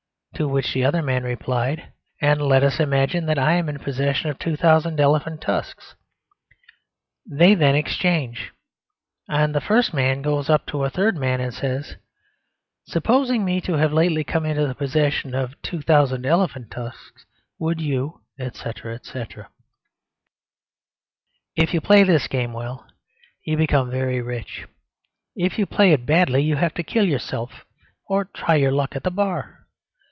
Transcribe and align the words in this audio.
To 0.35 0.47
which 0.47 0.73
the 0.73 0.83
other 0.83 1.03
man 1.03 1.23
replied, 1.23 1.93
"And 2.19 2.41
let 2.41 2.63
us 2.63 2.79
imagine 2.79 3.27
that 3.27 3.37
I 3.37 3.53
am 3.53 3.69
in 3.69 3.77
possession 3.77 4.31
of 4.31 4.39
two 4.39 4.55
thousand 4.55 4.99
elephants' 4.99 5.45
tusks." 5.45 5.93
They 7.29 7.53
then 7.53 7.75
exchange, 7.75 8.51
and 9.29 9.53
the 9.53 9.61
first 9.61 9.93
man 9.93 10.23
goes 10.23 10.49
up 10.49 10.65
to 10.67 10.83
a 10.83 10.89
third 10.89 11.15
man 11.15 11.41
and 11.41 11.53
says, 11.53 11.97
"Supposing 12.87 13.45
me 13.45 13.61
to 13.61 13.73
have 13.73 13.93
lately 13.93 14.23
come 14.23 14.47
into 14.47 14.65
the 14.65 14.73
possession 14.73 15.35
of 15.35 15.61
two 15.61 15.79
thousand 15.83 16.25
elephants' 16.25 16.71
tusks, 16.73 17.23
would 17.59 17.79
you, 17.79 18.21
etc.?" 18.39 18.97
If 21.55 21.71
you 21.71 21.81
play 21.81 22.01
this 22.01 22.27
game 22.27 22.51
well, 22.51 22.87
you 23.43 23.57
become 23.57 23.91
very 23.91 24.21
rich; 24.23 24.65
if 25.35 25.59
you 25.59 25.67
play 25.67 25.91
it 25.93 26.07
badly 26.07 26.41
you 26.41 26.55
have 26.55 26.73
to 26.75 26.81
kill 26.83 27.05
yourself 27.05 27.63
or 28.07 28.25
try 28.25 28.55
your 28.55 28.71
luck 28.71 28.95
at 28.95 29.03
the 29.03 29.11
Bar. 29.11 29.59